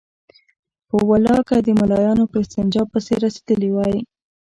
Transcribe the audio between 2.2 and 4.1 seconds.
په استنجا پسې رسېدلي وای.